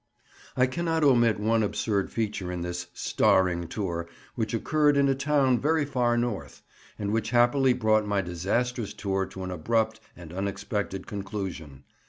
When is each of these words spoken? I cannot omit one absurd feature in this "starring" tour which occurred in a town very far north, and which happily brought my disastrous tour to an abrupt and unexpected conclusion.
I 0.57 0.65
cannot 0.65 1.03
omit 1.03 1.39
one 1.39 1.61
absurd 1.61 2.09
feature 2.09 2.51
in 2.51 2.61
this 2.61 2.87
"starring" 2.91 3.67
tour 3.67 4.07
which 4.33 4.51
occurred 4.51 4.97
in 4.97 5.07
a 5.07 5.13
town 5.13 5.59
very 5.59 5.85
far 5.85 6.17
north, 6.17 6.63
and 6.97 7.11
which 7.13 7.29
happily 7.29 7.73
brought 7.73 8.07
my 8.07 8.21
disastrous 8.21 8.95
tour 8.95 9.27
to 9.27 9.43
an 9.43 9.51
abrupt 9.51 9.99
and 10.17 10.33
unexpected 10.33 11.05
conclusion. 11.05 11.83